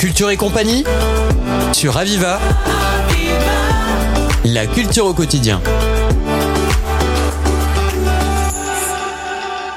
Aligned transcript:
Culture 0.00 0.30
et 0.30 0.38
compagnie 0.38 0.82
sur 1.74 1.98
Aviva. 1.98 2.40
La 4.46 4.66
culture 4.66 5.04
au 5.04 5.12
quotidien. 5.12 5.60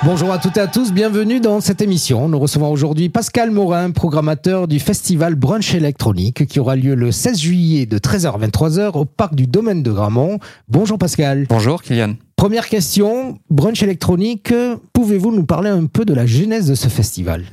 Bonjour 0.05 0.31
à 0.31 0.37
toutes 0.37 0.55
et 0.55 0.61
à 0.61 0.67
tous, 0.67 0.93
bienvenue 0.93 1.41
dans 1.41 1.59
cette 1.59 1.81
émission. 1.81 2.29
Nous 2.29 2.39
recevons 2.39 2.71
aujourd'hui 2.71 3.09
Pascal 3.09 3.51
Morin, 3.51 3.91
programmateur 3.91 4.69
du 4.69 4.79
festival 4.79 5.35
Brunch 5.35 5.75
électronique 5.75 6.45
qui 6.45 6.61
aura 6.61 6.77
lieu 6.77 6.95
le 6.95 7.11
16 7.11 7.37
juillet 7.37 7.85
de 7.85 7.97
13h 7.97 8.33
à 8.33 8.47
23h 8.47 8.97
au 8.97 9.03
parc 9.03 9.35
du 9.35 9.45
domaine 9.45 9.83
de 9.83 9.91
Gramont. 9.91 10.39
Bonjour 10.69 10.97
Pascal. 10.97 11.47
Bonjour 11.49 11.81
Kylian. 11.81 12.13
Première 12.37 12.69
question, 12.69 13.39
Brunch 13.49 13.83
électronique, 13.83 14.53
pouvez-vous 14.93 15.35
nous 15.35 15.45
parler 15.45 15.69
un 15.69 15.85
peu 15.85 16.05
de 16.05 16.13
la 16.13 16.25
genèse 16.25 16.69
de 16.69 16.75
ce 16.75 16.87
festival? 16.87 17.43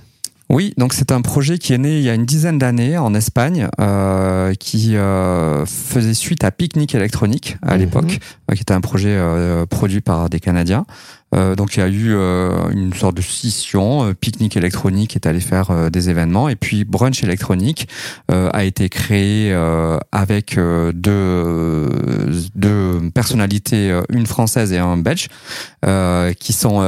Oui, 0.50 0.74
donc 0.76 0.94
c'est 0.94 1.12
un 1.12 1.22
projet 1.22 1.58
qui 1.58 1.72
est 1.72 1.78
né 1.78 1.98
il 1.98 2.02
y 2.02 2.10
a 2.10 2.14
une 2.14 2.24
dizaine 2.24 2.58
d'années 2.58 2.98
en 2.98 3.14
Espagne, 3.14 3.68
euh, 3.80 4.52
qui 4.54 4.96
euh, 4.96 5.64
faisait 5.64 6.12
suite 6.12 6.42
à 6.42 6.50
Picnic 6.50 6.92
électronique 6.96 7.56
à 7.62 7.74
mhm. 7.74 7.80
l'époque, 7.80 8.18
euh, 8.50 8.54
qui 8.54 8.62
était 8.62 8.74
un 8.74 8.80
projet 8.80 9.16
produit 9.70 10.00
par 10.00 10.28
des 10.28 10.40
Canadiens. 10.40 10.86
Euh, 11.34 11.54
donc 11.54 11.76
il 11.76 11.80
y 11.80 11.82
a 11.82 11.88
eu 11.88 12.12
euh, 12.14 12.70
une 12.70 12.92
sorte 12.92 13.16
de 13.16 13.22
scission. 13.22 14.08
Euh, 14.08 14.14
Picnic 14.14 14.56
électronique 14.56 15.14
est 15.16 15.26
allé 15.26 15.40
faire 15.40 15.90
des 15.90 16.10
événements 16.10 16.48
et 16.48 16.56
puis 16.56 16.84
Brunch 16.84 17.22
électronique 17.22 17.88
a 18.28 18.64
été 18.64 18.88
créé 18.88 19.54
avec 20.12 20.56
deux, 20.56 21.88
deux 22.54 23.00
personnalités, 23.14 23.98
une 24.08 24.26
française 24.26 24.72
et 24.72 24.78
un 24.78 24.96
belge, 24.96 25.28
qui 26.38 26.52
sont 26.52 26.80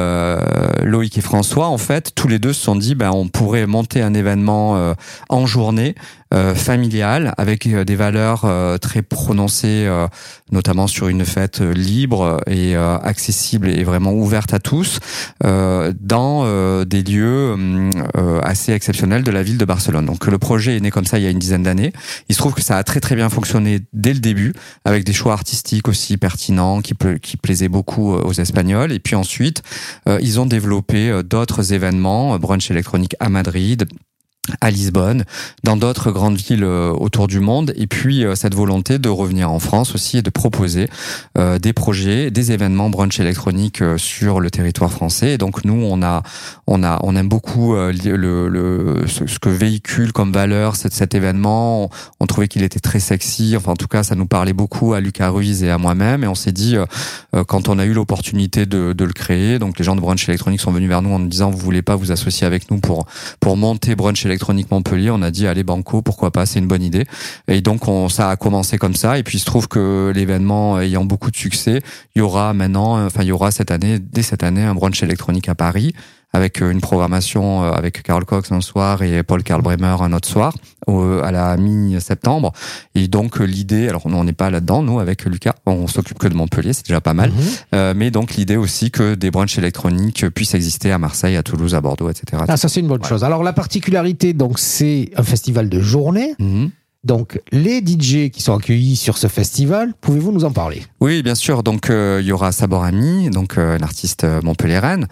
Loïc 0.82 1.18
et 1.18 1.20
François. 1.20 1.68
En 1.68 1.78
fait, 1.78 2.14
tous 2.14 2.28
les 2.28 2.38
deux 2.38 2.52
se 2.52 2.62
sont 2.62 2.76
dit, 2.76 2.94
ben 2.94 3.10
on 3.12 3.28
pourrait 3.28 3.66
monter 3.66 4.02
un 4.02 4.14
événement 4.14 4.94
en 5.28 5.46
journée 5.46 5.94
euh, 5.94 6.21
familiale 6.54 7.34
avec 7.36 7.66
euh, 7.66 7.84
des 7.84 7.96
valeurs 7.96 8.44
euh, 8.44 8.78
très 8.78 9.02
prononcées, 9.02 9.88
notamment 10.50 10.86
sur 10.86 11.08
une 11.08 11.24
fête 11.24 11.60
libre 11.60 12.40
et 12.46 12.74
accessible 12.76 13.68
et 13.68 13.84
vraiment 13.84 14.12
ouverte 14.12 14.54
à 14.54 14.58
tous, 14.58 15.00
dans 15.42 16.84
des 16.84 17.02
lieux 17.02 17.56
assez 18.42 18.72
exceptionnels 18.72 19.22
de 19.22 19.30
la 19.30 19.42
ville 19.42 19.58
de 19.58 19.64
Barcelone. 19.64 20.06
Donc 20.06 20.26
le 20.26 20.38
projet 20.38 20.76
est 20.76 20.80
né 20.80 20.90
comme 20.90 21.04
ça 21.04 21.18
il 21.18 21.24
y 21.24 21.26
a 21.26 21.30
une 21.30 21.38
dizaine 21.38 21.62
d'années. 21.62 21.92
Il 22.28 22.34
se 22.34 22.40
trouve 22.40 22.54
que 22.54 22.62
ça 22.62 22.76
a 22.76 22.84
très 22.84 23.00
très 23.00 23.16
bien 23.16 23.28
fonctionné 23.28 23.80
dès 23.92 24.12
le 24.12 24.20
début, 24.20 24.52
avec 24.84 25.04
des 25.04 25.12
choix 25.12 25.32
artistiques 25.32 25.88
aussi 25.88 26.16
pertinents 26.16 26.80
qui, 26.80 26.94
qui 27.20 27.36
plaisaient 27.36 27.68
beaucoup 27.68 28.12
aux 28.12 28.32
Espagnols. 28.32 28.92
Et 28.92 28.98
puis 28.98 29.16
ensuite, 29.16 29.62
ils 30.06 30.40
ont 30.40 30.46
développé 30.46 31.22
d'autres 31.24 31.72
événements, 31.72 32.38
brunch 32.38 32.70
électronique 32.70 33.16
à 33.20 33.28
Madrid, 33.28 33.86
à 34.60 34.72
Lisbonne, 34.72 35.24
dans 35.62 35.76
d'autres 35.76 36.10
grandes 36.10 36.36
villes 36.36 36.64
euh, 36.64 36.90
autour 36.90 37.28
du 37.28 37.38
monde, 37.38 37.72
et 37.76 37.86
puis 37.86 38.24
euh, 38.24 38.34
cette 38.34 38.56
volonté 38.56 38.98
de 38.98 39.08
revenir 39.08 39.48
en 39.52 39.60
France 39.60 39.94
aussi 39.94 40.18
et 40.18 40.22
de 40.22 40.30
proposer 40.30 40.88
euh, 41.38 41.60
des 41.60 41.72
projets, 41.72 42.32
des 42.32 42.50
événements 42.50 42.90
brunch 42.90 43.20
électronique 43.20 43.84
sur 43.98 44.40
le 44.40 44.50
territoire 44.50 44.90
français. 44.90 45.34
Et 45.34 45.38
donc 45.38 45.64
nous, 45.64 45.74
on 45.74 46.02
a, 46.02 46.24
on 46.66 46.82
a, 46.82 46.98
on 47.04 47.14
aime 47.14 47.28
beaucoup 47.28 47.74
le, 47.76 48.48
le, 48.48 49.04
ce, 49.06 49.38
que 49.38 49.48
véhicule 49.48 50.12
comme 50.12 50.32
valeur 50.32 50.74
cet, 50.74 50.92
cet 50.92 51.14
événement. 51.14 51.88
On, 52.18 52.26
trouvait 52.26 52.48
qu'il 52.48 52.64
était 52.64 52.80
très 52.80 52.98
sexy. 52.98 53.54
Enfin, 53.56 53.72
en 53.72 53.76
tout 53.76 53.86
cas, 53.86 54.02
ça 54.02 54.14
nous 54.14 54.26
parlait 54.26 54.52
beaucoup 54.52 54.94
à 54.94 55.00
Lucas 55.00 55.28
Ruiz 55.28 55.62
et 55.62 55.70
à 55.70 55.78
moi-même. 55.78 56.24
Et 56.24 56.26
on 56.26 56.34
s'est 56.34 56.52
dit, 56.52 56.76
quand 57.46 57.68
on 57.68 57.78
a 57.78 57.84
eu 57.84 57.92
l'opportunité 57.92 58.66
de, 58.66 58.92
de 58.92 59.04
le 59.04 59.12
créer, 59.12 59.58
donc 59.58 59.78
les 59.78 59.84
gens 59.84 59.94
de 59.94 60.00
brunch 60.00 60.28
électronique 60.28 60.60
sont 60.60 60.72
venus 60.72 60.88
vers 60.88 61.02
nous 61.02 61.12
en 61.12 61.18
nous 61.18 61.28
disant, 61.28 61.50
vous 61.50 61.58
voulez 61.58 61.82
pas 61.82 61.96
vous 61.96 62.10
associer 62.10 62.46
avec 62.46 62.70
nous 62.70 62.78
pour 62.78 63.06
pour 63.40 63.56
monter 63.56 63.94
brunch 63.94 64.24
électronique 64.24 64.31
électronique 64.32 64.70
Montpellier, 64.70 65.10
on 65.10 65.22
a 65.22 65.30
dit 65.30 65.46
allez 65.46 65.62
banco, 65.62 66.02
pourquoi 66.02 66.30
pas, 66.30 66.46
c'est 66.46 66.58
une 66.58 66.66
bonne 66.66 66.82
idée. 66.82 67.04
Et 67.48 67.60
donc 67.60 67.88
on, 67.88 68.08
ça 68.08 68.30
a 68.30 68.36
commencé 68.36 68.78
comme 68.78 68.94
ça. 68.94 69.18
Et 69.18 69.22
puis 69.22 69.38
il 69.38 69.40
se 69.40 69.46
trouve 69.46 69.68
que 69.68 70.12
l'événement 70.14 70.80
ayant 70.80 71.04
beaucoup 71.04 71.30
de 71.30 71.36
succès, 71.36 71.80
il 72.14 72.18
y 72.18 72.22
aura 72.22 72.54
maintenant, 72.54 73.04
enfin 73.04 73.22
il 73.22 73.28
y 73.28 73.32
aura 73.32 73.50
cette 73.50 73.70
année, 73.70 73.98
dès 73.98 74.22
cette 74.22 74.42
année, 74.42 74.62
un 74.62 74.74
brunch 74.74 75.02
électronique 75.02 75.48
à 75.48 75.54
Paris 75.54 75.94
avec 76.32 76.62
euh, 76.62 76.70
une 76.70 76.80
programmation 76.80 77.64
euh, 77.64 77.72
avec 77.72 78.02
Carl 78.02 78.24
Cox 78.24 78.52
un 78.52 78.60
soir 78.60 79.02
et 79.02 79.22
Paul 79.22 79.42
Karl 79.42 79.62
Bremer 79.62 79.96
un 80.00 80.12
autre 80.12 80.28
soir 80.28 80.54
à 80.88 81.30
la 81.30 81.56
mi-septembre. 81.56 82.52
Et 82.94 83.06
donc 83.06 83.40
euh, 83.40 83.44
l'idée, 83.44 83.88
alors 83.88 84.02
on 84.06 84.24
n'est 84.24 84.32
pas 84.32 84.50
là-dedans, 84.50 84.82
nous 84.82 84.98
avec 84.98 85.24
Lucas, 85.24 85.54
on 85.66 85.86
s'occupe 85.86 86.18
que 86.18 86.26
de 86.26 86.34
Montpellier, 86.34 86.72
c'est 86.72 86.86
déjà 86.86 87.00
pas 87.00 87.14
mal. 87.14 87.30
Mhm. 87.30 87.94
mais 87.96 88.10
donc 88.10 88.34
l'idée 88.34 88.56
aussi 88.56 88.90
que 88.90 89.14
des 89.14 89.30
brunchs 89.30 89.58
électroniques 89.58 90.28
puissent 90.30 90.54
exister 90.54 90.90
à 90.92 90.98
Marseille, 90.98 91.36
à 91.36 91.42
Toulouse, 91.42 91.74
à 91.74 91.80
Bordeaux, 91.80 92.08
etc. 92.10 92.42
Ah 92.48 92.56
ça 92.56 92.68
c'est 92.68 92.80
une 92.80 92.88
bonne 92.88 93.04
chose. 93.04 93.24
Alors 93.24 93.42
la 93.42 93.52
particularité, 93.52 94.32
donc 94.32 94.58
c'est 94.58 95.10
un 95.16 95.22
festival 95.22 95.68
de 95.68 95.80
journée. 95.80 96.34
Mhm. 96.38 96.70
Donc, 97.04 97.40
les 97.50 97.80
DJ 97.80 98.30
qui 98.30 98.40
sont 98.40 98.56
accueillis 98.56 98.94
sur 98.94 99.18
ce 99.18 99.26
festival, 99.26 99.92
pouvez-vous 100.00 100.30
nous 100.30 100.44
en 100.44 100.52
parler? 100.52 100.84
Oui, 101.00 101.24
bien 101.24 101.34
sûr. 101.34 101.64
Donc, 101.64 101.90
euh, 101.90 102.20
il 102.22 102.28
y 102.28 102.32
aura 102.32 102.52
Sabor 102.52 102.84
Ami, 102.84 103.28
donc 103.28 103.58
euh, 103.58 103.76
un 103.76 103.82
artiste 103.82 104.22
euh, 104.22 104.40
montpelliéraine 104.42 105.08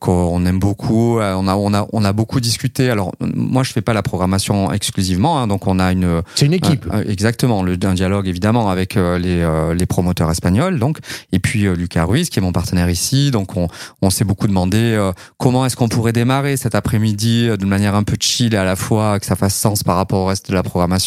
qu'on 0.00 0.44
aime 0.44 0.58
beaucoup. 0.58 1.20
On 1.20 1.46
a, 1.46 1.54
on 1.54 1.72
a, 1.72 1.86
on 1.92 2.04
a 2.04 2.12
beaucoup 2.12 2.40
discuté. 2.40 2.90
Alors, 2.90 3.12
moi, 3.20 3.62
je 3.62 3.72
fais 3.72 3.82
pas 3.82 3.92
la 3.92 4.02
programmation 4.02 4.72
exclusivement, 4.72 5.38
hein, 5.38 5.46
donc 5.46 5.68
on 5.68 5.78
a 5.78 5.92
une. 5.92 6.22
C'est 6.34 6.46
une 6.46 6.52
équipe. 6.52 6.84
exactement, 7.06 7.62
le, 7.62 7.78
un 7.84 7.94
dialogue 7.94 8.26
évidemment 8.26 8.68
avec 8.68 8.96
les, 8.96 9.48
les 9.76 9.86
promoteurs 9.86 10.28
espagnols, 10.28 10.80
donc 10.80 10.98
et 11.30 11.38
puis 11.38 11.72
Lucas 11.76 12.04
Ruiz 12.04 12.30
qui 12.30 12.40
est 12.40 12.42
mon 12.42 12.50
partenaire 12.50 12.90
ici. 12.90 13.30
Donc, 13.30 13.56
on, 13.56 13.68
on 14.02 14.10
s'est 14.10 14.24
beaucoup 14.24 14.48
demandé 14.48 15.00
comment 15.38 15.64
est-ce 15.64 15.76
qu'on 15.76 15.88
pourrait 15.88 16.12
démarrer 16.12 16.56
cet 16.56 16.74
après-midi 16.74 17.48
d'une 17.56 17.68
manière 17.68 17.94
un 17.94 18.02
peu 18.02 18.16
chill 18.18 18.54
et 18.54 18.56
à 18.56 18.64
la 18.64 18.74
fois 18.74 19.20
que 19.20 19.26
ça 19.26 19.36
fasse 19.36 19.54
sens 19.54 19.84
par 19.84 19.94
rapport 19.94 20.18
au 20.18 20.26
reste 20.26 20.50
de 20.50 20.54
la 20.54 20.64
programmation 20.64 21.03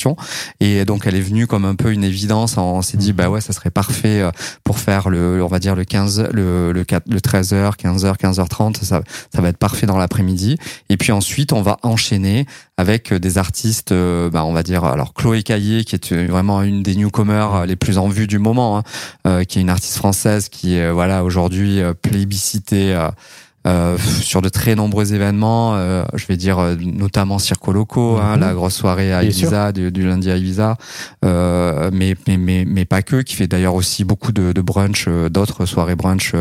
et 0.60 0.86
donc 0.86 1.06
elle 1.06 1.16
est 1.16 1.22
venue 1.22 1.48
comme 1.48 1.66
un 1.66 1.76
peu 1.76 1.92
une 1.92 2.04
évidence. 2.04 2.58
On 2.58 2.82
s'est 2.82 2.98
dit 2.98 3.14
bah 3.14 3.30
ouais, 3.30 3.42
ça 3.42 3.54
serait 3.54 3.70
parfait 3.70 4.22
euh, 4.22 4.32
pour 4.64 4.80
faire 4.80 5.10
le, 5.10 5.44
on 5.44 5.48
va 5.48 5.60
dire 5.60 5.76
le 5.76 5.86
15, 5.86 6.30
le 6.34 6.72
le, 6.72 6.84
4, 6.84 7.04
le 7.10 7.20
13h, 7.20 7.76
15h, 7.78 8.18
15h30. 8.18 8.84
Ça, 8.84 9.02
ça 9.34 9.42
va 9.42 9.50
être 9.50 9.58
parfait 9.58 9.86
dans 9.86 9.98
l'après-midi. 9.98 10.58
Et 10.90 10.98
puis 10.98 11.12
ensuite, 11.12 11.54
on 11.54 11.62
va 11.62 11.78
enchaîner 11.84 12.46
avec 12.78 13.14
des 13.14 13.38
artistes, 13.38 13.92
euh, 13.92 14.30
bah, 14.30 14.46
on 14.46 14.54
va 14.54 14.64
dire 14.64 14.84
alors 14.84 15.14
Chloé 15.14 15.44
Caillé 15.44 15.84
qui 15.84 15.96
est 15.96 16.28
vraiment 16.28 16.62
une 16.62 16.84
des 16.84 16.96
newcomers 16.96 17.66
les 17.66 17.76
plus 17.76 17.98
en 17.98 18.08
vue 18.08 18.28
du 18.28 18.40
moment, 18.40 18.78
hein, 18.78 18.84
euh, 19.26 19.44
qui 19.44 19.60
est 19.60 19.62
une 19.62 19.70
artiste 19.70 19.98
française 19.98 20.50
qui 20.50 20.76
est 20.76 20.92
voilà 20.92 21.24
aujourd'hui 21.24 21.82
plébiscitée 22.02 22.96
euh, 23.68 23.98
sur 23.98 24.42
de 24.42 24.50
très 24.50 24.76
nombreux 24.76 25.14
événements. 25.14 25.76
Euh, 25.76 26.06
je 26.14 26.26
vais 26.28 26.38
dire 26.38 26.60
euh, 26.60 26.76
notamment 26.80 27.38
Circo 27.38 27.74
Loco, 27.74 28.18
hein, 28.18 28.36
mhm. 28.36 28.42
la 28.42 28.54
grosse 28.54 28.76
soirée 28.76 29.14
à 29.14 29.24
Ibiza, 29.24 29.74
du, 29.74 30.08
lundi 30.08 30.32
à 30.32 30.38
Ibiza, 30.38 30.78
mais, 31.24 32.16
mais, 32.28 32.38
mais, 32.38 32.64
mais 32.66 32.86
pas 32.86 33.02
que, 33.02 33.22
qui 33.22 33.36
fait 33.36 33.48
d'ailleurs 33.48 33.76
aussi 33.76 34.06
beaucoup 34.06 34.32
de, 34.32 34.54
de 34.54 34.62
brunch, 34.62 35.10
d'autres 35.30 35.66
soirées 35.66 35.96
brunch 35.96 36.34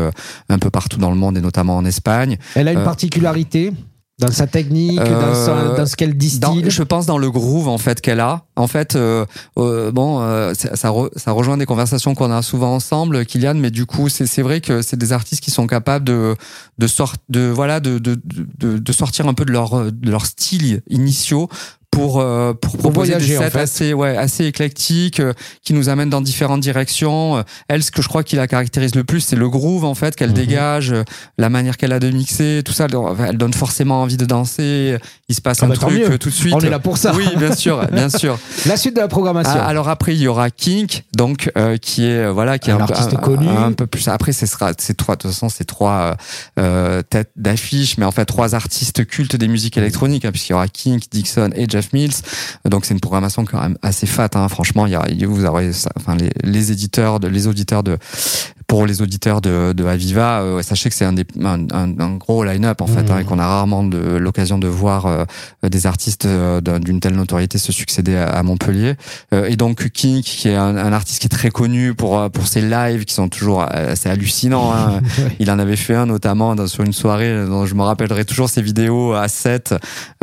un 0.49 0.59
peu 0.59 0.69
partout 0.69 0.99
dans 0.99 1.11
le 1.11 1.17
monde 1.17 1.37
et 1.37 1.41
notamment 1.41 1.75
en 1.75 1.85
Espagne. 1.85 2.37
Elle 2.55 2.67
a 2.67 2.73
une 2.73 2.83
particularité 2.83 3.73
dans 4.19 4.31
sa 4.31 4.47
technique, 4.47 4.97
dans, 4.97 5.75
dans, 5.75 5.85
ce 5.85 5.95
qu'elle 5.95 6.17
distille. 6.17 6.65
je 6.69 6.81
pense 6.81 7.05
dans 7.05 7.19
le 7.19 7.29
groove 7.29 7.67
en 7.67 7.77
fait 7.77 8.01
qu'elle 8.01 8.19
a. 8.19 8.45
En 8.55 8.65
fait, 8.65 8.95
euh, 8.95 9.25
euh, 9.59 9.91
bon, 9.91 10.21
euh, 10.21 10.55
ça, 10.55 10.75
ça 11.15 11.31
rejoint 11.31 11.57
des 11.57 11.67
conversations 11.67 12.15
qu'on 12.15 12.31
a 12.31 12.41
souvent 12.41 12.73
ensemble, 12.73 13.25
Kylian. 13.27 13.53
Mais 13.53 13.69
du 13.69 13.85
coup, 13.85 14.09
c'est 14.09 14.41
vrai 14.41 14.59
que 14.59 14.81
c'est 14.81 14.97
des 14.97 15.13
artistes 15.13 15.43
qui 15.43 15.51
sont 15.51 15.67
capables 15.67 16.03
de 16.03 16.35
de 16.79 16.87
sort, 16.87 17.13
de 17.29 17.51
voilà 17.53 17.79
de, 17.79 17.99
de 17.99 18.19
de, 18.25 18.79
de 18.79 18.91
sortir 18.91 19.27
un 19.27 19.35
peu 19.35 19.45
de 19.45 19.51
leur 19.51 19.91
de 19.91 20.09
leur 20.09 20.25
style 20.25 20.81
initiaux 20.89 21.47
pour 21.91 22.19
euh, 22.19 22.53
pour 22.53 22.77
proposer 22.77 23.15
des 23.15 23.25
sets 23.25 23.57
assez 23.57 23.93
ouais 23.93 24.15
assez 24.15 24.45
éclectiques 24.45 25.19
euh, 25.19 25.33
qui 25.63 25.73
nous 25.73 25.89
amènent 25.89 26.09
dans 26.09 26.21
différentes 26.21 26.59
directions. 26.59 27.37
Euh, 27.37 27.41
elle, 27.69 27.81
ce 27.81 27.89
que 27.89 28.03
je 28.03 28.07
crois 28.07 28.23
qui 28.23 28.35
la 28.35 28.47
caractérise 28.47 28.93
le 28.93 29.03
plus, 29.03 29.21
c'est 29.21 29.35
le 29.35 29.49
groove 29.49 29.83
en 29.83 29.95
fait 29.95 30.15
qu'elle 30.15 30.29
mhm. 30.29 30.35
dégage, 30.35 30.93
la 31.37 31.49
manière 31.49 31.75
qu'elle 31.77 31.93
a 31.93 31.99
de 31.99 32.09
mixer, 32.09 32.61
tout 32.63 32.73
ça. 32.73 32.87
Elle 33.27 33.37
donne 33.37 33.53
forcément 33.53 34.01
envie 34.01 34.17
de 34.17 34.25
danser. 34.25 34.97
Il 35.29 35.35
se 35.35 35.41
passe 35.41 35.59
ah 35.61 35.65
un 35.65 35.69
bah, 35.69 35.75
truc 35.75 36.19
tout 36.19 36.29
de 36.29 36.33
suite. 36.33 36.53
On 36.53 36.59
est 36.59 36.69
là 36.69 36.79
pour 36.79 36.97
ça. 36.97 37.13
Oui, 37.15 37.27
bien 37.35 37.55
sûr, 37.55 37.85
bien 37.87 38.09
sûr. 38.09 38.37
la 38.65 38.77
suite 38.77 38.95
de 38.95 39.01
la 39.01 39.07
programmation. 39.07 39.53
Ah, 39.55 39.65
alors 39.65 39.89
après, 39.89 40.13
il 40.13 40.21
y 40.21 40.27
aura 40.27 40.51
Kink, 40.51 41.03
donc 41.15 41.51
qui 41.81 42.05
est 42.05 42.29
voilà 42.29 42.59
qui 42.59 42.69
est 42.69 42.73
un, 42.73 42.79
artiste 42.79 43.11
peu, 43.11 43.17
connu. 43.17 43.47
Un, 43.47 43.71
peu 43.71 43.87
plus. 43.87 44.07
Après, 44.07 44.33
ce 44.33 44.45
sera 44.45 44.71
c'est 44.77 44.95
trois 44.95 45.15
de 45.15 45.21
toute 45.21 45.31
façon 45.31 45.49
c'est 45.49 45.65
trois 45.65 46.15
têtes 47.09 47.31
d'affiche, 47.35 47.97
mais 47.97 48.05
en 48.05 48.11
fait 48.11 48.25
trois 48.25 48.53
artistes 48.53 49.05
cultes 49.05 49.35
des 49.35 49.47
musiques 49.47 49.77
électroniques, 49.77 50.25
hein, 50.25 50.31
puisqu'il 50.31 50.51
y 50.51 50.55
aura 50.55 50.67
Kink, 50.67 51.03
Dixon 51.11 51.49
et 51.55 51.67
Jeff 51.67 51.86
Donc 52.65 52.85
c'est 52.85 52.93
une 52.93 52.99
programmation 52.99 53.45
quand 53.45 53.61
même 53.61 53.77
assez 53.81 54.07
fat. 54.07 54.29
Hein. 54.35 54.47
Franchement, 54.49 54.85
il 54.85 54.91
y 54.91 54.95
a, 54.95 55.27
vous 55.27 55.45
aurez, 55.45 55.71
enfin 55.95 56.15
les, 56.15 56.29
les 56.43 56.71
éditeurs, 56.71 57.19
de, 57.19 57.27
les 57.27 57.47
auditeurs 57.47 57.83
de 57.83 57.97
pour 58.67 58.85
les 58.85 59.01
auditeurs 59.01 59.39
de, 59.39 59.71
de 59.71 59.85
Aviva, 59.85 60.41
euh, 60.41 60.61
sachez 60.61 60.89
que 60.89 60.95
c'est 60.95 61.05
un, 61.05 61.13
des, 61.13 61.25
un, 61.41 61.67
un, 61.71 62.15
gros 62.15 62.43
line-up 62.43 62.81
en 62.81 62.87
fait, 62.87 63.03
Mmh. 63.03 63.11
hein, 63.11 63.19
et 63.19 63.23
qu'on 63.23 63.39
a 63.39 63.47
rarement 63.47 63.83
de 63.85 63.97
l'occasion 64.17 64.57
de 64.59 64.67
voir 64.67 65.05
euh, 65.05 65.23
des 65.69 65.87
artistes 65.87 66.25
euh, 66.25 66.59
d'un- 66.59 66.79
d'une 66.81 66.99
telle 66.99 67.15
notoriété 67.15 67.59
se 67.59 67.71
succéder 67.71 68.17
à, 68.17 68.27
à 68.27 68.43
Montpellier. 68.43 68.95
Euh, 69.33 69.45
et 69.47 69.55
donc 69.55 69.89
King, 69.91 70.21
qui 70.21 70.49
est 70.49 70.55
un, 70.55 70.75
un 70.75 70.91
artiste 70.91 71.19
qui 71.21 71.27
est 71.27 71.29
très 71.29 71.49
connu 71.49 71.93
pour 71.93 72.19
euh, 72.19 72.27
pour 72.27 72.47
ses 72.47 72.59
lives 72.61 73.05
qui 73.05 73.13
sont 73.13 73.29
toujours 73.29 73.61
assez 73.61 74.09
hallucinants. 74.09 74.73
Hein. 74.73 74.99
Il 75.39 75.49
en 75.49 75.59
avait 75.59 75.77
fait 75.77 75.95
un 75.95 76.05
notamment 76.05 76.53
dans, 76.53 76.67
sur 76.67 76.83
une 76.83 76.91
soirée 76.91 77.45
dont 77.45 77.65
je 77.65 77.73
me 77.73 77.83
rappellerai 77.83 78.25
toujours 78.25 78.49
ces 78.49 78.61
vidéos 78.61 79.13
à 79.13 79.29
7. 79.29 79.75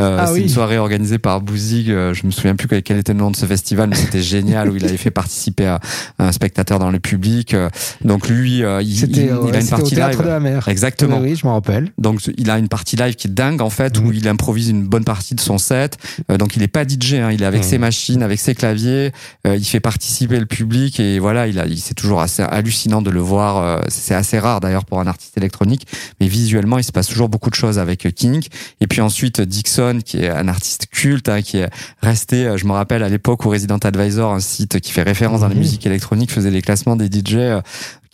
Euh, 0.03 0.19
Ah 0.21 0.27
c'est 0.27 0.33
oui. 0.35 0.43
une 0.43 0.49
soirée 0.51 0.77
organisée 0.77 1.19
par 1.19 1.41
Bouzig. 1.41 1.87
Je 1.89 2.27
me 2.27 2.31
souviens 2.31 2.57
plus 2.57 2.69
quel, 2.83 2.99
était 2.99 3.15
le 3.15 3.21
nom 3.21 3.31
de 3.31 3.37
ce 3.37 3.47
festival, 3.47 3.89
mais 3.89 3.97
c'était 3.97 4.21
génial 4.23 4.69
où 4.69 4.77
il 4.77 4.85
avait 4.85 4.99
fait 4.99 5.11
participer 5.23 5.67
à, 5.67 5.81
un 6.19 6.31
spectateur 6.33 6.79
dans 6.79 6.91
le 6.91 6.99
public. 7.01 7.57
Donc 8.05 8.29
lui, 8.29 8.34
euh, 8.65 8.83
il, 8.83 8.89
il, 8.91 9.17
il 9.17 9.29
euh, 9.31 9.33
a 9.53 9.61
une 9.61 9.67
au 9.67 9.69
partie 9.69 9.95
live. 9.95 10.19
de 10.19 10.23
la 10.27 10.41
mer. 10.41 10.69
Exactement. 10.69 11.19
Oui, 11.21 11.31
oui, 11.31 11.37
je 11.37 11.47
m'en 11.47 11.55
rappelle. 11.55 11.91
Donc 11.99 12.21
il 12.37 12.51
a 12.51 12.59
une 12.59 12.69
partie 12.69 12.97
live 12.97 13.15
qui 13.15 13.29
est 13.29 13.31
dingue 13.31 13.61
en 13.63 13.71
fait 13.71 13.99
où 13.99 14.03
Mhm. 14.05 14.15
il 14.15 14.29
improvise 14.29 14.69
une 14.69 14.85
bonne 14.87 15.05
partie 15.05 15.35
de 15.35 15.41
son 15.41 15.59
set. 15.59 15.99
Euh, 16.31 16.37
donc 16.39 16.57
il 16.57 16.63
est 16.63 16.69
pas 16.69 16.85
DJ, 16.85 17.15
hein, 17.15 17.31
il 17.33 17.43
est 17.43 17.47
avec 17.47 17.63
Mhm. 17.63 17.69
ses 17.69 17.79
machines, 17.79 18.23
avec 18.23 18.39
ses 18.41 18.55
claviers. 18.55 19.13
Euh, 19.47 19.57
il 19.57 19.65
fait 19.65 19.81
participer 19.81 20.39
le 20.39 20.47
public 20.47 21.01
et 21.01 21.19
voilà, 21.19 21.47
il 21.47 21.59
a, 21.59 21.67
il 21.67 21.79
c'est 21.79 21.95
toujours 21.95 22.21
assez 22.21 22.43
hallucinant 22.43 23.03
de 23.03 23.11
le 23.11 23.21
voir. 23.21 23.59
euh, 23.59 23.81
c'est 23.89 24.15
assez 24.15 24.39
rare 24.39 24.61
d'ailleurs 24.61 24.85
pour 24.85 25.01
un 25.01 25.07
artiste 25.07 25.37
électronique, 25.37 25.87
mais 26.21 26.29
visuellement 26.29 26.79
il 26.79 26.85
se 26.85 26.93
passe 26.93 27.07
toujours 27.09 27.29
beaucoup 27.29 27.51
de 27.51 27.55
choses 27.55 27.79
avec 27.79 28.07
euh, 28.07 28.11
King. 28.11 28.45
Et 28.81 28.87
puis 28.87 29.01
ensuite 29.01 29.41
Dixon 29.41 30.01
qui 30.05 30.19
est 30.19 30.29
un 30.31 30.49
artiste 30.49 30.87
culte, 30.91 31.29
hein, 31.29 31.43
qui 31.43 31.59
est 31.59 31.69
resté. 32.03 32.55
Je 32.57 32.67
me 32.67 32.73
rappelle 32.73 33.03
à 33.03 33.09
l'époque 33.09 33.45
où 33.45 33.51
Resident 33.51 33.79
Advisor, 33.79 34.33
un 34.33 34.41
site 34.41 34.81
qui 34.81 34.93
fait 34.93 35.03
référence 35.03 35.41
dans 35.41 35.49
la 35.49 35.55
Mhm. 35.55 35.61
musique 35.61 35.87
électronique, 35.87 36.31
faisait 36.33 36.51
les 36.51 36.63
classements 36.63 36.97
des 36.97 37.09
DJ. 37.09 37.37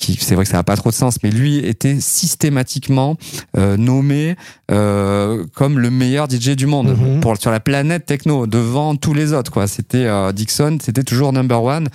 Qui 0.00 0.16
c'est 0.20 0.34
vrai 0.34 0.44
que 0.44 0.50
ça 0.50 0.56
n'a 0.56 0.64
pas 0.64 0.76
trop 0.76 0.90
de 0.90 0.94
sens, 0.94 1.18
mais 1.22 1.30
lui 1.30 1.58
était 1.58 2.00
systématiquement 2.00 3.16
euh, 3.56 3.76
nommé 3.76 4.34
euh, 4.70 5.44
comme 5.54 5.78
le 5.78 5.90
meilleur 5.90 6.26
DJ 6.28 6.56
du 6.56 6.66
monde 6.66 6.96
Mhm. 6.96 7.20
pour 7.20 7.36
sur 7.36 7.50
la 7.50 7.60
planète 7.60 8.06
techno 8.06 8.46
devant 8.46 8.96
tous 8.96 9.14
les 9.14 9.32
autres 9.32 9.52
quoi. 9.52 9.66
C'était 9.66 10.06
euh, 10.06 10.32
Dixon, 10.32 10.78
c'était 10.80 11.04
toujours 11.04 11.32
number 11.32 11.62
one. 11.62 11.88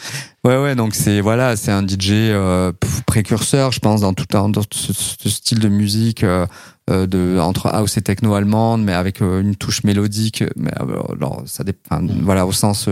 Ouais 0.43 0.57
ouais 0.61 0.75
donc 0.75 0.93
c'est 0.93 1.19
voilà 1.21 1.55
c'est 1.55 1.71
un 1.71 1.81
DJ 1.85 2.11
euh, 2.11 2.71
précurseur 3.07 3.71
je 3.71 3.79
pense 3.79 4.01
dans 4.01 4.13
tout 4.13 4.37
un 4.37 4.49
dans 4.49 4.61
ce, 4.71 4.93
ce 4.93 5.29
style 5.29 5.59
de 5.59 5.69
musique. 5.69 6.23
euh, 6.23 6.45
euh, 6.91 7.07
de 7.07 7.39
entre 7.39 7.65
house 7.73 7.97
et 7.97 8.01
techno 8.03 8.35
allemande 8.35 8.83
mais 8.83 8.93
avec 8.93 9.19
une 9.21 9.55
touche 9.55 9.83
mélodique 9.83 10.43
mais 10.55 10.69
alors 10.79 11.41
ça 11.47 11.63
dépend 11.63 11.99
voilà 12.21 12.45
au 12.45 12.51
sens 12.51 12.87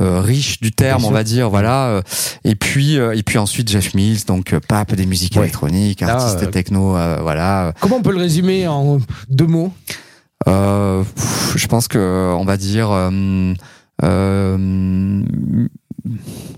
euh, 0.00 0.20
riche 0.20 0.58
du 0.60 0.72
terme 0.72 1.04
on 1.04 1.10
va 1.10 1.22
dire 1.22 1.50
voilà 1.50 1.86
euh, 1.88 2.02
et 2.44 2.54
puis 2.54 2.96
euh, 2.98 3.14
et 3.16 3.22
puis 3.22 3.36
ensuite 3.38 3.68
Jeff 3.70 3.92
Mills 3.94 4.24
donc 4.26 4.52
euh, 4.54 4.60
pape 4.66 4.94
des 4.94 5.04
musiques 5.06 5.34
Ouais. 5.36 5.42
électroniques 5.42 6.00
Là, 6.00 6.14
artiste 6.16 6.50
techno 6.50 6.96
euh, 6.96 7.18
voilà. 7.20 7.74
Comment 7.80 7.96
on 7.96 8.02
peut 8.02 8.12
le 8.12 8.18
résumer 8.18 8.66
en 8.66 8.98
deux 9.28 9.46
mots? 9.46 9.72
Euh, 10.48 11.02
pff, 11.04 11.52
je 11.56 11.66
pense 11.66 11.88
que 11.88 12.32
on 12.36 12.44
va 12.44 12.56
dire 12.56 12.88
euh, 12.90 13.52
euh, 14.02 15.22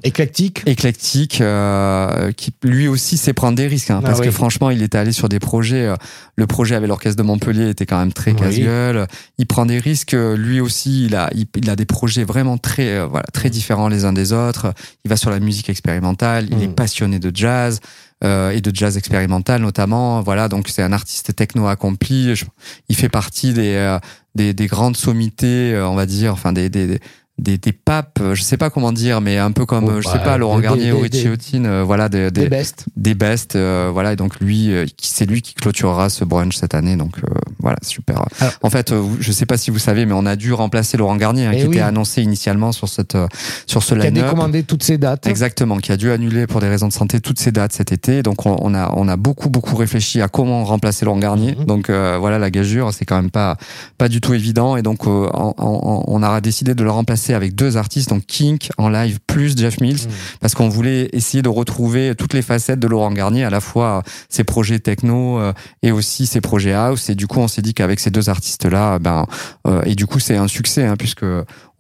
Éclectique 0.02 0.62
éclectique, 0.66 1.40
euh, 1.40 2.30
qui 2.32 2.52
lui 2.62 2.88
aussi 2.88 3.16
sait 3.16 3.32
prendre 3.32 3.56
des 3.56 3.66
risques, 3.66 3.90
hein, 3.90 4.00
Ah 4.02 4.06
parce 4.06 4.20
oui. 4.20 4.26
que 4.26 4.30
franchement, 4.30 4.70
il 4.70 4.82
était 4.82 4.98
allé 4.98 5.12
sur 5.12 5.28
des 5.28 5.38
projets. 5.38 5.86
euh, 5.86 5.96
le 6.36 6.46
projet 6.46 6.74
avec 6.74 6.88
l'orchestre 6.88 7.16
de 7.22 7.26
Montpellier 7.26 7.68
était 7.70 7.86
quand 7.86 7.98
même 7.98 8.12
très 8.12 8.32
Oui. 8.32 8.38
casse-gueule. 8.38 9.06
Il 9.38 9.46
prend 9.46 9.66
des 9.66 9.78
risques. 9.78 10.14
euh, 10.14 10.36
Lui 10.36 10.60
aussi, 10.60 11.06
il 11.06 11.14
a, 11.16 11.30
il, 11.34 11.46
il 11.56 11.70
a 11.70 11.76
des 11.76 11.84
projets 11.86 12.24
vraiment 12.24 12.58
très, 12.58 12.88
euh, 12.98 13.06
voilà, 13.06 13.24
très 13.32 13.50
différents 13.50 13.88
les 13.88 14.04
uns 14.04 14.12
des 14.12 14.32
autres. 14.32 14.74
Il 15.04 15.08
va 15.08 15.16
sur 15.16 15.30
la 15.30 15.40
musique 15.40 15.68
expérimentale. 15.68 16.48
Il 16.50 16.58
Mm. 16.58 16.62
est 16.62 16.68
passionné 16.74 17.18
de 17.18 17.30
jazz. 17.34 17.80
euh, 18.22 18.52
et 18.52 18.60
de 18.62 18.74
jazz 18.74 18.96
expérimental 18.96 19.60
notamment 19.60 20.22
voilà 20.22 20.48
donc 20.48 20.68
c'est 20.68 20.82
un 20.82 20.92
artiste 20.92 21.34
techno 21.34 21.66
accompli 21.66 22.34
Je- 22.36 22.44
il 22.88 22.94
fait 22.96 23.08
partie 23.10 23.52
des 23.52 23.74
euh, 23.74 23.98
des, 24.34 24.54
des 24.54 24.66
grandes 24.66 24.96
sommités 24.96 25.74
euh, 25.74 25.86
on 25.86 25.94
va 25.96 26.06
dire 26.06 26.32
enfin 26.32 26.52
des 26.52 26.70
des, 26.70 26.86
des 26.86 27.00
des, 27.36 27.58
des 27.58 27.72
papes, 27.72 28.18
euh, 28.20 28.34
je 28.36 28.42
sais 28.42 28.56
pas 28.56 28.70
comment 28.70 28.92
dire, 28.92 29.20
mais 29.20 29.38
un 29.38 29.50
peu 29.50 29.66
comme, 29.66 29.86
Oh, 29.86 29.90
euh, 29.90 30.00
je 30.00 30.06
bah, 30.06 30.12
sais 30.12 30.18
pas, 30.24 30.38
Laurent 30.38 30.58
des- 30.58 30.62
Garnier 30.62 30.84
des- 30.86 30.92
ou 30.92 31.00
Richie 31.00 31.28
Houghton, 31.28 31.64
euh, 31.64 31.82
voilà, 31.82 32.08
des, 32.08 32.30
Des 32.30 32.42
des, 32.42 32.48
bestes 32.48 32.84
des 32.96 33.14
bestes, 33.14 33.56
euh, 33.56 33.90
voilà, 33.92 34.12
et 34.12 34.16
donc 34.16 34.38
lui, 34.40 34.72
euh, 34.72 34.86
c'est 35.02 35.26
lui 35.26 35.42
qui 35.42 35.54
clôturera 35.54 36.10
ce 36.10 36.24
brunch 36.24 36.54
cette 36.56 36.74
année, 36.74 36.96
donc 36.96 37.16
euh, 37.18 37.34
voilà, 37.58 37.76
super. 37.82 38.22
Alors- 38.40 38.52
en 38.62 38.70
fait, 38.70 38.92
euh, 38.92 39.02
je 39.18 39.32
sais 39.32 39.46
pas 39.46 39.56
si 39.56 39.72
vous 39.72 39.80
savez, 39.80 40.06
mais 40.06 40.12
on 40.14 40.26
a 40.26 40.36
dû 40.36 40.52
remplacer 40.52 40.96
Laurent 40.96 41.16
Garnier, 41.16 41.46
hein, 41.46 41.50
Eh 41.54 41.58
qui 41.62 41.66
oui. 41.66 41.76
était 41.76 41.84
annoncé 41.84 42.22
initialement 42.22 42.70
sur 42.70 42.88
cette, 42.88 43.16
euh, 43.16 43.26
sur 43.66 43.82
ce 43.82 43.94
qui 43.94 44.00
a 44.00 44.04
line-up. 44.04 44.24
décommandé 44.26 44.62
toutes 44.62 44.84
ces 44.84 44.96
dates. 44.96 45.26
Exactement, 45.26 45.78
qui 45.78 45.90
a 45.90 45.96
dû 45.96 46.12
annuler 46.12 46.46
pour 46.46 46.60
des 46.60 46.68
raisons 46.68 46.86
de 46.86 46.92
santé 46.92 47.20
toutes 47.20 47.40
ses 47.40 47.50
dates 47.50 47.72
cet 47.72 47.90
été. 47.90 48.22
Donc 48.22 48.46
on, 48.46 48.56
on 48.60 48.74
a 48.74 48.92
on 48.94 49.08
a 49.08 49.16
beaucoup 49.16 49.48
beaucoup 49.50 49.74
réfléchi 49.74 50.20
à 50.22 50.28
comment 50.28 50.62
remplacer 50.64 51.04
Laurent 51.04 51.18
Garnier. 51.18 51.56
Mhm. 51.58 51.64
Donc 51.64 51.90
euh, 51.90 52.16
voilà 52.20 52.38
la 52.38 52.50
gageure, 52.50 52.92
c'est 52.94 53.04
quand 53.04 53.16
même 53.16 53.30
pas 53.32 53.56
pas 53.98 54.08
du 54.08 54.20
tout 54.20 54.34
évident. 54.34 54.76
Et 54.76 54.82
donc 54.82 55.06
euh, 55.06 55.28
on, 55.34 55.54
on, 55.58 56.04
on 56.06 56.22
a 56.22 56.40
décidé 56.40 56.74
de 56.74 56.84
le 56.84 56.90
remplacer 56.90 57.23
avec 57.32 57.54
deux 57.54 57.76
artistes, 57.76 58.10
donc 58.10 58.26
Kink 58.26 58.68
en 58.76 58.88
live 58.88 59.18
plus 59.26 59.56
Jeff 59.56 59.80
Mills, 59.80 59.94
Mhm. 60.04 60.10
parce 60.40 60.54
qu'on 60.54 60.68
voulait 60.68 61.08
essayer 61.12 61.42
de 61.42 61.48
retrouver 61.48 62.14
toutes 62.16 62.34
les 62.34 62.42
facettes 62.42 62.80
de 62.80 62.86
Laurent 62.88 63.12
Garnier, 63.12 63.44
à 63.44 63.50
la 63.50 63.60
fois 63.60 64.02
ses 64.28 64.44
projets 64.44 64.80
techno 64.80 65.38
euh, 65.38 65.52
et 65.82 65.92
aussi 65.92 66.26
ses 66.26 66.40
projets 66.40 66.74
house. 66.74 67.08
Et 67.08 67.14
du 67.14 67.26
coup 67.26 67.38
on 67.40 67.48
s'est 67.48 67.62
dit 67.62 67.72
qu'avec 67.72 68.00
ces 68.00 68.10
deux 68.10 68.28
artistes 68.28 68.64
là, 68.66 68.98
ben 68.98 69.26
euh, 69.66 69.80
et 69.86 69.94
du 69.94 70.06
coup 70.06 70.18
c'est 70.18 70.36
un 70.36 70.48
succès 70.48 70.84
hein, 70.84 70.96
puisque 70.98 71.24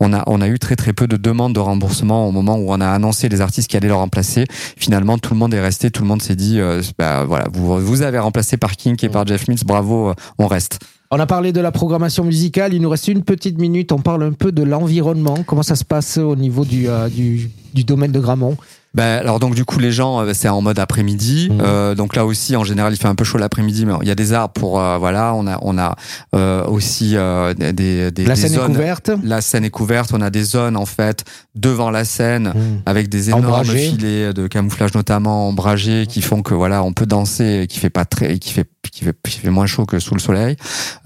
on 0.00 0.12
a, 0.12 0.22
on 0.26 0.40
a 0.40 0.48
eu 0.48 0.58
très 0.58 0.76
très 0.76 0.92
peu 0.92 1.06
de 1.06 1.16
demandes 1.16 1.54
de 1.54 1.60
remboursement 1.60 2.26
au 2.28 2.32
moment 2.32 2.56
où 2.56 2.72
on 2.72 2.80
a 2.80 2.88
annoncé 2.88 3.28
les 3.28 3.40
artistes 3.40 3.68
qui 3.70 3.76
allaient 3.76 3.88
le 3.88 3.94
remplacer. 3.94 4.44
Finalement, 4.76 5.18
tout 5.18 5.32
le 5.34 5.38
monde 5.38 5.54
est 5.54 5.60
resté, 5.60 5.90
tout 5.90 6.02
le 6.02 6.08
monde 6.08 6.20
s'est 6.20 6.34
dit, 6.36 6.58
euh, 6.60 6.82
bah, 6.98 7.24
voilà, 7.24 7.46
vous, 7.52 7.78
vous 7.78 8.02
avez 8.02 8.18
remplacé 8.18 8.56
par 8.56 8.72
King 8.72 8.96
et 9.02 9.08
par 9.08 9.24
Jeff 9.26 9.46
Mills, 9.48 9.60
bravo, 9.64 10.08
euh, 10.10 10.14
on 10.38 10.46
reste. 10.48 10.80
On 11.10 11.20
a 11.20 11.26
parlé 11.26 11.52
de 11.52 11.60
la 11.60 11.70
programmation 11.70 12.24
musicale, 12.24 12.74
il 12.74 12.80
nous 12.80 12.88
reste 12.88 13.08
une 13.08 13.22
petite 13.22 13.58
minute, 13.58 13.92
on 13.92 13.98
parle 13.98 14.22
un 14.22 14.32
peu 14.32 14.52
de 14.52 14.62
l'environnement, 14.62 15.36
comment 15.46 15.62
ça 15.62 15.76
se 15.76 15.84
passe 15.84 16.18
au 16.18 16.34
niveau 16.34 16.64
du, 16.64 16.88
euh, 16.88 17.08
domaine 17.74 18.10
de 18.10 18.20
Gramont? 18.20 18.56
Ben, 18.94 19.18
alors 19.18 19.40
donc 19.40 19.54
du 19.56 19.64
coup 19.64 19.78
les 19.80 19.90
gens 19.92 20.20
euh, 20.20 20.32
c'est 20.34 20.48
en 20.48 20.60
mode 20.62 20.78
après-midi 20.78 21.48
Mhm. 21.50 21.60
Euh, 21.62 21.94
donc 21.94 22.14
là 22.16 22.24
aussi 22.24 22.54
en 22.56 22.62
général 22.64 22.92
il 22.92 22.96
fait 22.96 23.08
un 23.08 23.14
peu 23.16 23.24
chaud 23.24 23.38
l'après-midi 23.38 23.86
mais 23.86 23.92
il 24.02 24.08
y 24.08 24.10
a 24.10 24.14
des 24.14 24.32
arbres 24.32 24.52
pour 24.54 24.80
euh, 24.80 24.98
voilà 24.98 25.34
on 25.34 25.46
a 25.46 25.58
on 25.62 25.76
a 25.78 25.96
euh, 26.34 26.64
aussi 26.66 27.16
euh, 27.16 27.54
des 27.54 27.72
des, 28.12 28.24
La 28.24 28.34
des 28.34 28.40
scène 28.40 28.52
est 28.52 28.56
zones 28.56 28.66
couverte 28.72 29.10
la 29.24 29.40
scène 29.40 29.64
est 29.64 29.70
couverte 29.70 30.10
on 30.14 30.20
a 30.20 30.30
des 30.30 30.44
zones 30.44 30.76
en 30.76 30.86
fait 30.86 31.24
devant 31.54 31.90
la 31.90 32.04
scène 32.04 32.52
Mhm. 32.54 32.82
avec 32.86 33.08
des 33.08 33.28
énormes 33.30 33.46
Ombragé. 33.46 33.78
filets 33.78 34.32
de 34.32 34.46
camouflage 34.46 34.94
notamment 34.94 35.48
ombragés 35.48 36.06
qui 36.08 36.22
font 36.22 36.42
que 36.42 36.54
voilà 36.54 36.82
on 36.84 36.92
peut 36.92 37.06
danser 37.06 37.60
et 37.62 37.66
qui 37.66 37.78
fait 37.80 37.90
pas 37.90 38.04
très 38.04 38.38
qui 38.38 38.52
fait 38.52 38.68
qui 38.92 39.02
fait, 39.04 39.16
qui 39.28 39.38
fait 39.40 39.50
moins 39.50 39.66
chaud 39.66 39.86
que 39.86 39.98
sous 39.98 40.14
le 40.14 40.20
soleil 40.20 40.56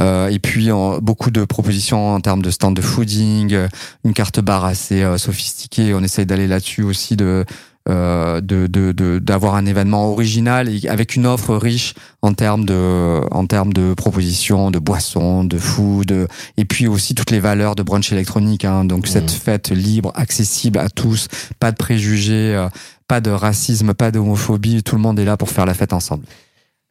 euh, 0.03 0.29
et 0.29 0.39
puis 0.41 0.71
en- 0.73 0.99
beaucoup 0.99 1.31
de 1.31 1.45
propositions 1.45 2.15
en 2.15 2.21
termes 2.21 2.43
de 2.43 2.51
stand 2.51 2.75
de 2.77 2.83
fooding 2.83 3.57
une 4.05 4.13
carte 4.13 4.41
barre 4.41 4.65
assez 4.67 5.03
sophistiquée 5.17 5.95
on 5.95 6.03
essaye 6.03 6.27
d'aller 6.27 6.47
là-dessus 6.49 6.83
aussi 6.83 7.17
de 7.17 7.45
euh, 7.89 8.41
de 8.41 8.67
de- 8.67 8.93
de- 8.93 9.19
d'avoir 9.19 9.55
un 9.55 9.67
événement 9.67 10.11
original 10.11 10.69
et 10.69 10.89
avec 10.89 11.17
une 11.17 11.27
offre 11.27 11.57
riche 11.57 11.95
en 12.23 12.35
termes 12.35 12.65
de 12.65 13.21
en 13.31 13.47
termes 13.47 13.73
de 13.73 13.95
propositions 13.95 14.71
de 14.71 14.79
boissons 14.79 15.45
de 15.45 15.59
food 15.59 16.29
et 16.57 16.65
puis 16.65 16.87
aussi 16.87 17.15
toutes 17.15 17.31
les 17.31 17.41
valeurs 17.41 17.75
de 17.75 17.83
brunch 17.83 18.13
électronique 18.13 18.65
hein. 18.65 18.85
donc 18.85 19.07
cette 19.07 19.31
fête 19.31 19.71
libre 19.71 20.13
accessible 20.15 20.79
à 20.79 20.89
tous 20.89 21.29
pas 21.61 21.71
de 21.73 21.77
préjugés 21.77 22.55
euh, 22.55 22.69
pas 23.07 23.21
de 23.21 23.31
racisme 23.31 23.95
pas 23.95 24.11
d'homophobie 24.11 24.83
tout 24.83 24.97
le 24.97 25.01
monde 25.03 25.19
est 25.19 25.25
là 25.25 25.37
pour 25.37 25.49
faire 25.51 25.65
la 25.67 25.75
fête 25.75 25.93
ensemble 25.93 26.25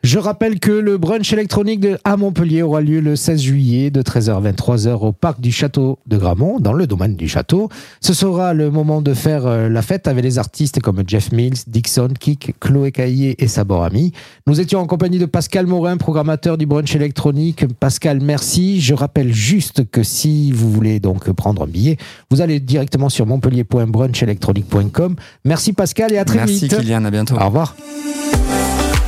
Je 0.03 0.19
rappelle 0.19 0.59
que 0.59 0.71
le 0.71 0.97
brunch 0.97 1.33
électronique 1.33 1.79
de, 1.79 1.97
à 2.03 2.17
Montpellier 2.17 2.61
aura 2.61 2.81
lieu 2.81 2.99
le 2.99 3.15
16 3.15 3.41
juillet 3.41 3.89
de 3.89 4.03
13h 4.03 4.37
à 4.37 4.51
23h 4.51 4.99
au 4.99 5.11
parc 5.11 5.41
du 5.41 5.51
château 5.51 5.97
de 6.05 6.17
Gramont, 6.17 6.59
dans 6.59 6.71
le 6.71 6.85
domaine 6.85 7.15
du 7.15 7.27
château. 7.27 7.69
Ce 7.99 8.13
sera 8.13 8.53
le 8.53 8.69
moment 8.69 9.01
de 9.01 9.15
faire 9.15 9.47
euh, 9.47 9.69
la 9.69 9.81
fête 9.81 10.07
avec 10.07 10.23
les 10.23 10.37
artistes 10.37 10.79
comme 10.81 11.01
Jeff 11.07 11.31
Mills, 11.31 11.57
Dixon, 11.65 12.09
Kik, 12.17 12.53
Chloé 12.59 12.91
Caillé 12.91 13.43
et 13.43 13.47
Sabor 13.47 13.83
Ami. 13.83 14.13
Nous 14.45 14.61
étions 14.61 14.79
en 14.79 14.85
compagnie 14.85 15.17
de 15.17 15.25
Pascal 15.25 15.65
Morin, 15.65 15.97
programmateur 15.97 16.59
du 16.59 16.67
brunch 16.67 16.95
électronique. 16.95 17.65
Pascal, 17.79 18.21
merci. 18.21 18.79
Je 18.79 18.93
rappelle 18.93 19.33
juste 19.33 19.89
que 19.89 20.03
si 20.03 20.51
vous 20.51 20.71
voulez 20.71 20.99
donc 20.99 21.29
prendre 21.31 21.63
un 21.63 21.67
billet, 21.67 21.97
vous 22.29 22.41
allez 22.41 22.59
directement 22.59 23.09
sur 23.09 23.25
montpellier.brunchelectronique.com. 23.25 25.15
Merci 25.43 25.73
Pascal 25.73 26.13
et 26.13 26.19
à 26.19 26.25
très 26.25 26.37
merci 26.37 26.67
vite. 26.67 26.77
Kylian 26.77 27.03
à 27.03 27.09
bientôt 27.11 27.35
Au 27.35 27.45
revoir. 27.45 27.75